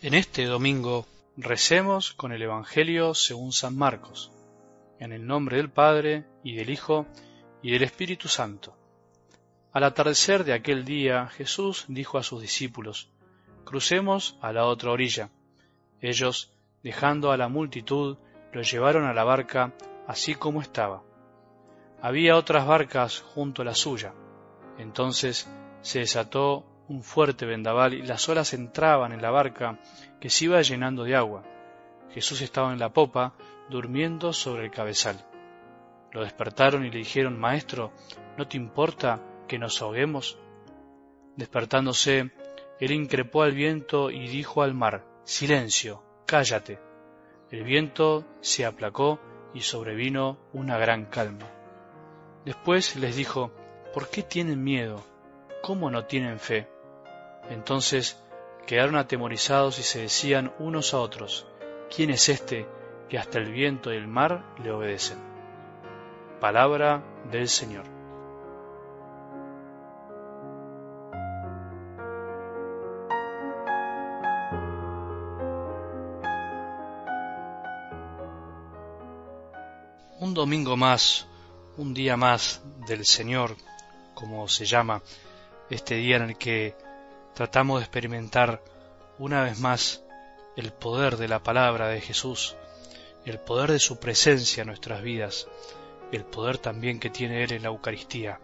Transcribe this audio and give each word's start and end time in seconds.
En 0.00 0.14
este 0.14 0.44
domingo 0.44 1.06
recemos 1.36 2.12
con 2.12 2.30
el 2.30 2.40
Evangelio 2.40 3.14
según 3.14 3.50
San 3.50 3.76
Marcos, 3.76 4.30
en 5.00 5.10
el 5.10 5.26
nombre 5.26 5.56
del 5.56 5.70
Padre 5.70 6.24
y 6.44 6.54
del 6.54 6.70
Hijo 6.70 7.08
y 7.62 7.72
del 7.72 7.82
Espíritu 7.82 8.28
Santo. 8.28 8.76
Al 9.72 9.82
atardecer 9.82 10.44
de 10.44 10.52
aquel 10.52 10.84
día 10.84 11.26
Jesús 11.26 11.84
dijo 11.88 12.16
a 12.16 12.22
sus 12.22 12.40
discípulos, 12.40 13.10
Crucemos 13.64 14.38
a 14.40 14.52
la 14.52 14.66
otra 14.66 14.92
orilla. 14.92 15.30
Ellos, 16.00 16.52
dejando 16.84 17.32
a 17.32 17.36
la 17.36 17.48
multitud, 17.48 18.18
lo 18.52 18.62
llevaron 18.62 19.04
a 19.04 19.14
la 19.14 19.24
barca 19.24 19.74
así 20.06 20.36
como 20.36 20.62
estaba. 20.62 21.02
Había 22.00 22.36
otras 22.36 22.68
barcas 22.68 23.18
junto 23.18 23.62
a 23.62 23.64
la 23.64 23.74
suya. 23.74 24.14
Entonces 24.78 25.48
se 25.80 25.98
desató 25.98 26.77
un 26.88 27.02
fuerte 27.02 27.44
vendaval 27.44 27.94
y 27.94 28.02
las 28.02 28.28
olas 28.28 28.54
entraban 28.54 29.12
en 29.12 29.22
la 29.22 29.30
barca 29.30 29.78
que 30.20 30.30
se 30.30 30.46
iba 30.46 30.60
llenando 30.62 31.04
de 31.04 31.14
agua. 31.14 31.44
Jesús 32.10 32.40
estaba 32.40 32.72
en 32.72 32.78
la 32.78 32.92
popa, 32.92 33.34
durmiendo 33.68 34.32
sobre 34.32 34.64
el 34.64 34.70
cabezal. 34.70 35.24
Lo 36.12 36.22
despertaron 36.22 36.86
y 36.86 36.90
le 36.90 36.98
dijeron, 36.98 37.38
Maestro, 37.38 37.92
¿no 38.38 38.48
te 38.48 38.56
importa 38.56 39.20
que 39.46 39.58
nos 39.58 39.82
ahoguemos? 39.82 40.38
Despertándose, 41.36 42.30
él 42.80 42.90
increpó 42.92 43.42
al 43.42 43.52
viento 43.52 44.10
y 44.10 44.26
dijo 44.28 44.62
al 44.62 44.72
mar, 44.72 45.04
Silencio, 45.24 46.02
cállate. 46.26 46.78
El 47.50 47.64
viento 47.64 48.24
se 48.40 48.64
aplacó 48.64 49.20
y 49.52 49.60
sobrevino 49.60 50.38
una 50.52 50.78
gran 50.78 51.06
calma. 51.06 51.46
Después 52.44 52.96
les 52.96 53.16
dijo, 53.16 53.52
¿por 53.92 54.08
qué 54.08 54.22
tienen 54.22 54.64
miedo? 54.64 55.04
¿Cómo 55.62 55.90
no 55.90 56.06
tienen 56.06 56.38
fe? 56.38 56.68
Entonces 57.50 58.22
quedaron 58.66 58.96
atemorizados 58.96 59.78
y 59.78 59.82
se 59.82 60.02
decían 60.02 60.52
unos 60.58 60.92
a 60.92 60.98
otros, 61.00 61.46
¿quién 61.94 62.10
es 62.10 62.28
este 62.28 62.68
que 63.08 63.18
hasta 63.18 63.38
el 63.38 63.50
viento 63.50 63.92
y 63.92 63.96
el 63.96 64.06
mar 64.06 64.44
le 64.62 64.70
obedecen? 64.70 65.18
Palabra 66.40 67.02
del 67.30 67.48
Señor. 67.48 67.84
Un 80.20 80.34
domingo 80.34 80.76
más, 80.76 81.26
un 81.78 81.94
día 81.94 82.16
más 82.16 82.60
del 82.86 83.06
Señor, 83.06 83.56
como 84.14 84.46
se 84.48 84.66
llama 84.66 85.00
este 85.70 85.94
día 85.94 86.16
en 86.16 86.22
el 86.24 86.36
que 86.36 86.74
tratamos 87.38 87.78
de 87.78 87.84
experimentar 87.84 88.60
una 89.16 89.44
vez 89.44 89.60
más 89.60 90.02
el 90.56 90.72
poder 90.72 91.16
de 91.16 91.28
la 91.28 91.40
palabra 91.40 91.86
de 91.86 92.00
Jesús, 92.00 92.56
el 93.24 93.38
poder 93.38 93.70
de 93.70 93.78
su 93.78 94.00
presencia 94.00 94.62
en 94.62 94.66
nuestras 94.66 95.02
vidas, 95.02 95.46
el 96.10 96.24
poder 96.24 96.58
también 96.58 96.98
que 96.98 97.10
tiene 97.10 97.44
Él 97.44 97.52
en 97.52 97.62
la 97.62 97.68
Eucaristía, 97.68 98.40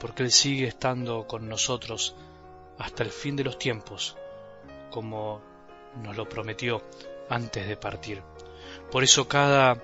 porque 0.00 0.22
Él 0.22 0.32
sigue 0.32 0.66
estando 0.66 1.26
con 1.26 1.50
nosotros 1.50 2.16
hasta 2.78 3.02
el 3.02 3.10
fin 3.10 3.36
de 3.36 3.44
los 3.44 3.58
tiempos, 3.58 4.16
como 4.90 5.42
nos 6.02 6.16
lo 6.16 6.26
prometió 6.26 6.82
antes 7.28 7.68
de 7.68 7.76
partir. 7.76 8.22
Por 8.90 9.04
eso 9.04 9.28
cada 9.28 9.76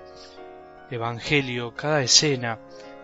evangelio, 0.89 1.75
cada 1.75 2.01
escena 2.01 2.57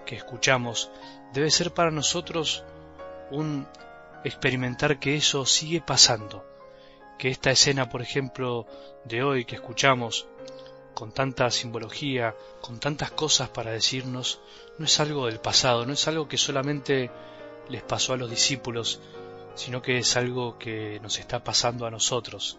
que 0.03 0.15
escuchamos 0.15 0.89
debe 1.31 1.51
ser 1.51 1.75
para 1.75 1.91
nosotros 1.91 2.63
un 3.29 3.67
experimentar 4.27 4.99
que 4.99 5.15
eso 5.15 5.45
sigue 5.45 5.81
pasando, 5.81 6.45
que 7.17 7.29
esta 7.29 7.51
escena, 7.51 7.89
por 7.89 8.01
ejemplo, 8.01 8.65
de 9.05 9.23
hoy 9.23 9.45
que 9.45 9.55
escuchamos, 9.55 10.27
con 10.93 11.11
tanta 11.11 11.51
simbología, 11.51 12.35
con 12.61 12.79
tantas 12.79 13.11
cosas 13.11 13.49
para 13.49 13.71
decirnos, 13.71 14.41
no 14.77 14.85
es 14.85 14.99
algo 14.99 15.27
del 15.27 15.39
pasado, 15.39 15.85
no 15.85 15.93
es 15.93 16.07
algo 16.07 16.27
que 16.27 16.37
solamente 16.37 17.11
les 17.69 17.83
pasó 17.83 18.13
a 18.13 18.17
los 18.17 18.29
discípulos, 18.29 18.99
sino 19.55 19.81
que 19.81 19.99
es 19.99 20.17
algo 20.17 20.57
que 20.57 20.99
nos 21.01 21.19
está 21.19 21.43
pasando 21.43 21.85
a 21.85 21.91
nosotros, 21.91 22.57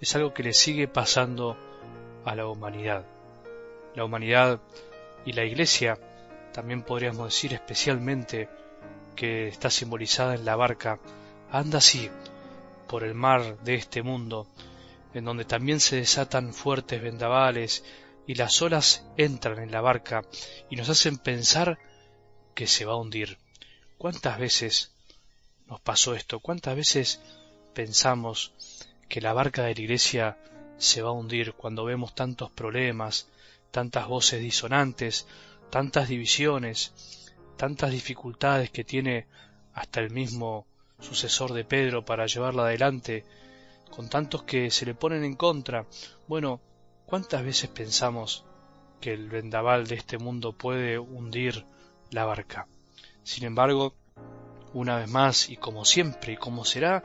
es 0.00 0.14
algo 0.14 0.32
que 0.32 0.42
le 0.42 0.52
sigue 0.52 0.88
pasando 0.88 1.56
a 2.24 2.34
la 2.34 2.46
humanidad. 2.46 3.04
La 3.94 4.04
humanidad 4.04 4.60
y 5.24 5.32
la 5.32 5.44
Iglesia, 5.44 5.98
también 6.52 6.82
podríamos 6.82 7.26
decir 7.26 7.52
especialmente, 7.52 8.48
que 9.16 9.48
está 9.48 9.70
simbolizada 9.70 10.34
en 10.34 10.44
la 10.44 10.56
barca, 10.56 10.98
anda 11.50 11.78
así 11.78 12.10
por 12.88 13.04
el 13.04 13.14
mar 13.14 13.58
de 13.64 13.74
este 13.74 14.02
mundo, 14.02 14.46
en 15.14 15.24
donde 15.24 15.44
también 15.44 15.80
se 15.80 15.96
desatan 15.96 16.54
fuertes 16.54 17.00
vendavales 17.02 17.84
y 18.26 18.34
las 18.34 18.60
olas 18.62 19.04
entran 19.16 19.58
en 19.58 19.70
la 19.70 19.80
barca 19.80 20.22
y 20.70 20.76
nos 20.76 20.88
hacen 20.88 21.18
pensar 21.18 21.78
que 22.54 22.66
se 22.66 22.84
va 22.84 22.92
a 22.92 22.96
hundir. 22.96 23.38
¿Cuántas 23.98 24.38
veces 24.38 24.92
nos 25.66 25.80
pasó 25.80 26.14
esto? 26.14 26.40
¿Cuántas 26.40 26.76
veces 26.76 27.20
pensamos 27.74 28.52
que 29.08 29.20
la 29.20 29.32
barca 29.32 29.62
de 29.62 29.74
la 29.74 29.80
iglesia 29.80 30.38
se 30.78 31.02
va 31.02 31.10
a 31.10 31.12
hundir 31.12 31.54
cuando 31.54 31.84
vemos 31.84 32.14
tantos 32.14 32.50
problemas, 32.50 33.28
tantas 33.70 34.06
voces 34.06 34.40
disonantes, 34.40 35.26
tantas 35.70 36.08
divisiones, 36.08 36.92
tantas 37.56 37.90
dificultades 37.90 38.70
que 38.70 38.84
tiene 38.84 39.26
hasta 39.74 40.00
el 40.00 40.10
mismo 40.10 40.66
sucesor 41.00 41.52
de 41.52 41.64
Pedro 41.64 42.04
para 42.04 42.26
llevarla 42.26 42.64
adelante, 42.64 43.24
con 43.90 44.08
tantos 44.08 44.44
que 44.44 44.70
se 44.70 44.86
le 44.86 44.94
ponen 44.94 45.24
en 45.24 45.36
contra. 45.36 45.86
Bueno, 46.26 46.60
¿cuántas 47.06 47.44
veces 47.44 47.68
pensamos 47.70 48.44
que 49.00 49.12
el 49.12 49.28
vendaval 49.28 49.86
de 49.86 49.96
este 49.96 50.18
mundo 50.18 50.52
puede 50.52 50.98
hundir 50.98 51.66
la 52.10 52.24
barca? 52.24 52.66
Sin 53.22 53.44
embargo, 53.44 53.94
una 54.72 54.96
vez 54.96 55.08
más, 55.08 55.50
y 55.50 55.56
como 55.56 55.84
siempre, 55.84 56.32
y 56.32 56.36
como 56.36 56.64
será 56.64 57.02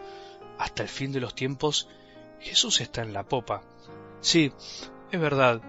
hasta 0.58 0.84
el 0.84 0.90
fin 0.90 1.12
de 1.12 1.20
los 1.20 1.36
tiempos, 1.36 1.90
Jesús 2.40 2.82
está 2.82 3.02
en 3.02 3.14
la 3.14 3.24
popa. 3.24 3.64
Sí, 4.22 4.52
es 5.12 5.20
verdad, 5.20 5.62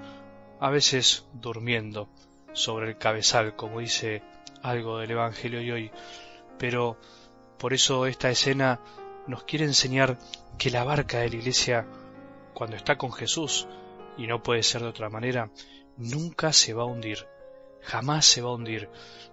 a 0.60 0.70
veces 0.70 1.26
durmiendo 1.32 2.08
sobre 2.52 2.88
el 2.88 2.98
cabezal, 2.98 3.56
como 3.56 3.80
dice 3.80 4.22
algo 4.62 4.98
del 4.98 5.12
Evangelio 5.12 5.60
de 5.60 5.72
hoy, 5.72 5.90
pero 6.58 6.98
por 7.58 7.72
eso 7.72 8.06
esta 8.06 8.30
escena 8.30 8.80
nos 9.26 9.44
quiere 9.44 9.64
enseñar 9.64 10.18
que 10.58 10.70
la 10.70 10.84
barca 10.84 11.18
de 11.18 11.30
la 11.30 11.36
iglesia, 11.36 11.86
cuando 12.54 12.76
está 12.76 12.96
con 12.96 13.12
Jesús, 13.12 13.66
y 14.16 14.26
no 14.26 14.42
puede 14.42 14.62
ser 14.62 14.82
de 14.82 14.88
otra 14.88 15.08
manera, 15.08 15.50
nunca 15.96 16.52
se 16.52 16.74
va 16.74 16.82
a 16.82 16.86
hundir, 16.86 17.26
jamás 17.82 18.26
se 18.26 18.42
va 18.42 18.50
a 18.50 18.54
hundir. 18.54 18.88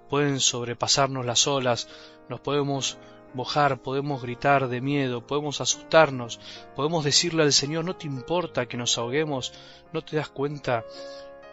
Pueden 0.09 0.39
sobrepasarnos 0.39 1.25
las 1.25 1.47
olas, 1.47 1.87
nos 2.29 2.39
podemos 2.41 2.97
mojar, 3.33 3.81
podemos 3.81 4.21
gritar 4.21 4.67
de 4.67 4.81
miedo, 4.81 5.25
podemos 5.25 5.61
asustarnos, 5.61 6.39
podemos 6.75 7.03
decirle 7.03 7.43
al 7.43 7.53
Señor, 7.53 7.85
no 7.85 7.95
te 7.95 8.07
importa 8.07 8.67
que 8.67 8.77
nos 8.77 8.97
ahoguemos, 8.97 9.53
no 9.91 10.03
te 10.03 10.15
das 10.15 10.29
cuenta 10.29 10.85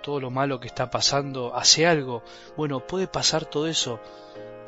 todo 0.02 0.20
lo 0.20 0.30
malo 0.30 0.60
que 0.60 0.66
está 0.66 0.90
pasando, 0.90 1.54
hace 1.54 1.86
algo. 1.86 2.22
Bueno, 2.56 2.86
puede 2.86 3.06
pasar 3.06 3.46
todo 3.46 3.66
eso, 3.68 4.00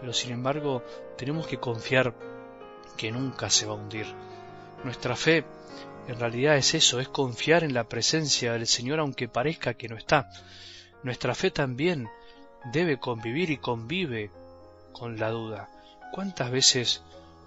pero 0.01 0.13
sin 0.13 0.33
embargo 0.33 0.83
tenemos 1.19 1.47
que 1.47 1.59
confiar 1.59 2.15
que 2.97 3.11
nunca 3.11 3.51
se 3.51 3.67
va 3.67 3.73
a 3.73 3.77
hundir. 3.77 4.07
Nuestra 4.85 5.17
fe 5.17 5.45
en 6.07 6.21
realidad 6.21 6.57
es 6.57 6.75
eso, 6.75 7.01
es 7.01 7.09
confiar 7.09 7.65
en 7.65 7.73
la 7.73 7.85
presencia 7.85 8.53
del 8.53 8.67
Señor 8.67 9.01
aunque 9.01 9.29
parezca 9.29 9.75
que 9.75 9.89
no 9.89 9.97
está. 9.97 10.29
Nuestra 11.03 11.35
fe 11.35 11.51
también 11.51 12.09
debe 12.73 12.99
convivir 12.99 13.51
y 13.51 13.57
convive 13.57 14.31
con 14.93 15.19
la 15.19 15.31
duda. 15.31 15.69
¿Cuántas 16.13 16.51
veces 16.51 17.03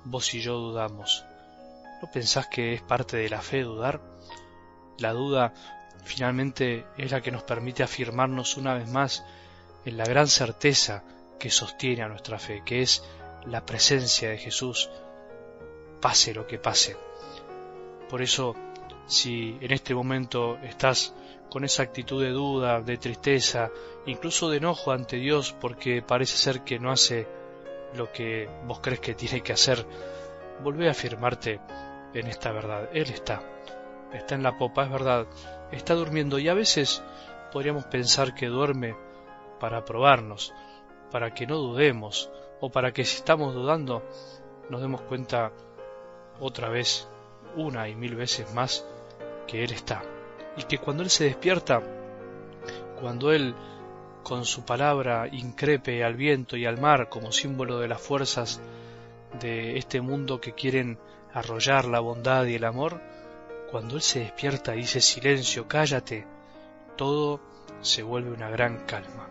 vos 0.06 0.34
y 0.34 0.42
yo 0.42 0.58
dudamos? 0.58 1.24
¿No 2.02 2.12
pensás 2.12 2.48
que 2.48 2.74
es 2.74 2.82
parte 2.82 3.18
de 3.18 3.30
la 3.30 3.42
fe 3.42 3.62
dudar? 3.62 4.02
La 4.98 5.14
duda 5.14 5.54
finalmente 6.08 6.88
es 6.98 7.12
la 7.12 7.22
que 7.22 7.32
nos 7.32 7.44
permite 7.44 7.84
afirmarnos 7.84 8.58
una 8.58 8.74
vez 8.74 8.90
más 8.90 9.24
en 9.86 9.98
la 9.98 10.06
gran 10.06 10.28
certeza 10.28 11.04
que 11.40 11.50
sostiene 11.50 12.02
a 12.02 12.08
nuestra 12.08 12.40
fe, 12.40 12.64
que 12.66 12.82
es 12.82 13.04
la 13.46 13.66
presencia 13.66 14.30
de 14.30 14.38
Jesús, 14.38 14.90
pase 16.02 16.34
lo 16.34 16.48
que 16.48 16.58
pase. 16.58 16.98
Por 18.10 18.22
eso, 18.22 18.56
si 19.06 19.58
en 19.62 19.72
este 19.72 19.94
momento 19.94 20.58
estás 20.64 21.14
con 21.50 21.64
esa 21.64 21.84
actitud 21.84 22.24
de 22.24 22.32
duda, 22.32 22.82
de 22.82 22.98
tristeza, 22.98 23.70
incluso 24.06 24.50
de 24.50 24.58
enojo 24.58 24.92
ante 24.92 25.18
Dios 25.18 25.54
porque 25.60 26.02
parece 26.02 26.38
ser 26.38 26.62
que 26.62 26.80
no 26.80 26.92
hace 26.92 27.28
lo 27.96 28.12
que 28.12 28.50
vos 28.66 28.80
crees 28.82 29.00
que 29.00 29.14
tiene 29.14 29.42
que 29.42 29.54
hacer, 29.54 29.86
volvé 30.64 30.88
a 30.88 30.92
afirmarte 30.92 31.60
en 32.14 32.28
esta 32.28 32.52
verdad. 32.52 32.90
Él 32.94 33.10
está, 33.10 33.42
está 34.14 34.36
en 34.36 34.44
la 34.44 34.58
popa, 34.58 34.84
es 34.84 34.92
verdad, 34.92 35.28
está 35.72 35.94
durmiendo 35.94 36.40
y 36.40 36.48
a 36.50 36.54
veces 36.54 37.04
podríamos 37.52 37.86
pensar 37.86 38.34
que 38.34 38.48
duerme 38.48 38.96
para 39.60 39.86
probarnos, 39.86 40.54
para 41.12 41.34
que 41.34 41.48
no 41.48 41.58
dudemos 41.58 42.30
o 42.60 42.70
para 42.70 42.92
que 42.92 43.06
si 43.06 43.18
estamos 43.18 43.54
dudando 43.54 44.04
nos 44.70 44.82
demos 44.82 45.02
cuenta 45.02 45.52
otra 46.40 46.70
vez, 46.70 47.08
una 47.56 47.88
y 47.88 47.96
mil 47.96 48.16
veces 48.16 48.54
más, 48.54 48.86
que 49.48 49.64
Él 49.64 49.72
está. 49.72 50.04
Y 50.58 50.64
que 50.64 50.78
cuando 50.78 51.04
Él 51.04 51.10
se 51.10 51.24
despierta, 51.26 51.82
cuando 53.00 53.32
Él 53.32 53.56
con 54.24 54.46
su 54.46 54.66
palabra 54.66 55.28
increpe 55.32 56.04
al 56.04 56.16
viento 56.16 56.58
y 56.58 56.66
al 56.66 56.80
mar 56.80 57.08
como 57.10 57.32
símbolo 57.32 57.80
de 57.80 57.88
las 57.88 58.02
fuerzas 58.02 58.60
de 59.40 59.78
este 59.78 60.02
mundo 60.02 60.42
que 60.42 60.54
quieren 60.54 61.00
arrollar 61.34 61.86
la 61.86 62.00
bondad 62.02 62.46
y 62.46 62.56
el 62.56 62.66
amor, 62.66 63.00
cuando 63.70 63.96
Él 63.96 64.02
se 64.02 64.20
despierta 64.20 64.76
y 64.76 64.80
dice 64.80 65.02
silencio, 65.02 65.68
cállate, 65.68 66.26
todo 66.96 67.42
se 67.82 68.04
vuelve 68.04 68.32
una 68.32 68.50
gran 68.50 68.86
calma. 68.86 69.30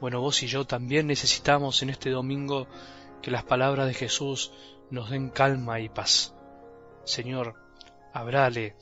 Bueno, 0.00 0.20
vos 0.20 0.42
y 0.42 0.48
yo 0.48 0.66
también 0.66 1.06
necesitamos 1.06 1.82
en 1.82 1.90
este 1.90 2.10
domingo 2.10 2.66
que 3.22 3.30
las 3.30 3.44
palabras 3.44 3.86
de 3.86 3.94
Jesús 3.94 4.52
nos 4.90 5.10
den 5.10 5.30
calma 5.30 5.80
y 5.80 5.88
paz. 5.88 6.34
Señor, 7.04 7.54
hablale, 8.12 8.76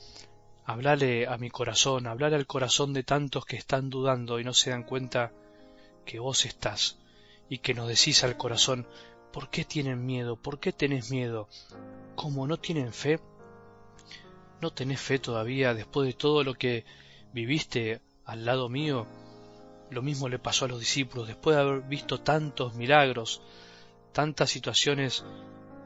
hablale 0.65 1.27
a 1.27 1.37
mi 1.37 1.49
corazón, 1.49 2.07
hablale 2.07 2.35
al 2.35 2.47
corazón 2.47 2.93
de 2.93 3.03
tantos 3.03 3.45
que 3.45 3.55
están 3.55 3.89
dudando 3.89 4.39
y 4.39 4.43
no 4.43 4.53
se 4.53 4.71
dan 4.71 4.83
cuenta 4.83 5.31
que 6.05 6.19
vos 6.19 6.45
estás 6.45 6.97
y 7.49 7.59
que 7.59 7.73
nos 7.73 7.87
decís 7.87 8.23
al 8.23 8.37
corazón, 8.37 8.87
¿por 9.31 9.49
qué 9.49 9.63
tienen 9.63 10.05
miedo? 10.05 10.35
¿Por 10.35 10.59
qué 10.59 10.73
tenés 10.73 11.11
miedo? 11.11 11.47
¿Cómo 12.15 12.47
no 12.47 12.57
tienen 12.57 12.93
fe? 12.93 13.19
¿No 14.61 14.71
tenés 14.71 15.01
fe 15.01 15.17
todavía 15.17 15.73
después 15.73 16.05
de 16.07 16.13
todo 16.13 16.43
lo 16.43 16.53
que 16.53 16.85
viviste 17.33 17.99
al 18.25 18.45
lado 18.45 18.69
mío? 18.69 19.07
Lo 19.89 20.03
mismo 20.03 20.29
le 20.29 20.37
pasó 20.37 20.65
a 20.65 20.67
los 20.67 20.79
discípulos, 20.79 21.27
después 21.27 21.55
de 21.55 21.63
haber 21.63 21.81
visto 21.81 22.21
tantos 22.21 22.75
milagros, 22.75 23.41
tantas 24.13 24.51
situaciones 24.51 25.25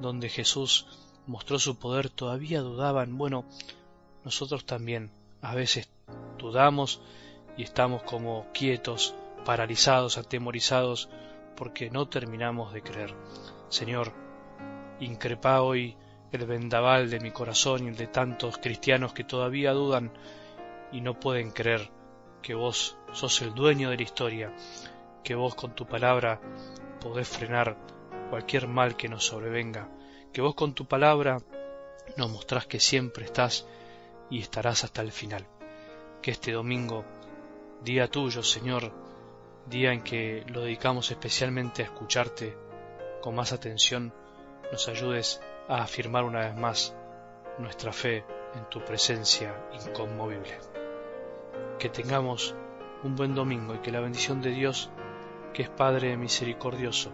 donde 0.01 0.27
Jesús 0.27 0.87
mostró 1.25 1.57
su 1.57 1.79
poder, 1.79 2.09
todavía 2.09 2.59
dudaban. 2.59 3.17
Bueno, 3.17 3.45
nosotros 4.25 4.65
también 4.65 5.09
a 5.41 5.55
veces 5.55 5.87
dudamos 6.37 6.99
y 7.55 7.63
estamos 7.63 8.03
como 8.03 8.47
quietos, 8.53 9.15
paralizados, 9.45 10.17
atemorizados, 10.17 11.07
porque 11.55 11.89
no 11.89 12.09
terminamos 12.09 12.73
de 12.73 12.81
creer. 12.81 13.15
Señor, 13.69 14.11
increpa 14.99 15.61
hoy 15.61 15.95
el 16.31 16.45
vendaval 16.45 17.09
de 17.09 17.19
mi 17.19 17.31
corazón 17.31 17.85
y 17.85 17.87
el 17.87 17.95
de 17.95 18.07
tantos 18.07 18.57
cristianos 18.57 19.13
que 19.13 19.23
todavía 19.23 19.71
dudan 19.71 20.11
y 20.91 21.01
no 21.01 21.19
pueden 21.19 21.51
creer 21.51 21.89
que 22.41 22.53
vos 22.53 22.97
sos 23.11 23.41
el 23.41 23.53
dueño 23.53 23.89
de 23.89 23.97
la 23.97 24.03
historia, 24.03 24.53
que 25.23 25.35
vos 25.35 25.55
con 25.55 25.73
tu 25.73 25.85
palabra 25.87 26.39
podés 26.99 27.27
frenar 27.27 27.77
cualquier 28.29 28.67
mal 28.67 28.95
que 28.95 29.09
nos 29.09 29.25
sobrevenga, 29.25 29.89
que 30.31 30.41
vos 30.41 30.55
con 30.55 30.73
tu 30.73 30.85
palabra 30.85 31.37
nos 32.17 32.29
mostrás 32.29 32.67
que 32.67 32.79
siempre 32.79 33.25
estás 33.25 33.67
y 34.29 34.39
estarás 34.39 34.83
hasta 34.83 35.01
el 35.01 35.11
final. 35.11 35.47
Que 36.21 36.31
este 36.31 36.51
domingo, 36.51 37.05
día 37.83 38.09
tuyo, 38.09 38.43
Señor, 38.43 38.91
día 39.67 39.91
en 39.91 40.03
que 40.03 40.43
lo 40.47 40.61
dedicamos 40.61 41.11
especialmente 41.11 41.81
a 41.81 41.85
escucharte 41.85 42.57
con 43.21 43.35
más 43.35 43.53
atención, 43.53 44.13
nos 44.71 44.87
ayudes 44.87 45.41
a 45.67 45.81
afirmar 45.81 46.23
una 46.23 46.41
vez 46.41 46.55
más 46.55 46.95
nuestra 47.57 47.91
fe 47.91 48.25
en 48.55 48.69
tu 48.69 48.83
presencia 48.83 49.55
inconmovible. 49.73 50.57
Que 51.79 51.89
tengamos 51.89 52.55
un 53.03 53.15
buen 53.15 53.35
domingo 53.35 53.75
y 53.75 53.79
que 53.79 53.91
la 53.91 53.99
bendición 53.99 54.41
de 54.41 54.51
Dios, 54.51 54.91
que 55.53 55.63
es 55.63 55.69
Padre 55.69 56.17
misericordioso, 56.17 57.11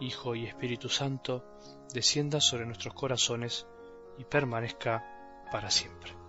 Hijo 0.00 0.34
y 0.34 0.46
Espíritu 0.46 0.88
Santo, 0.88 1.44
descienda 1.92 2.40
sobre 2.40 2.66
nuestros 2.66 2.94
corazones 2.94 3.66
y 4.18 4.24
permanezca 4.24 5.04
para 5.50 5.70
siempre. 5.70 6.23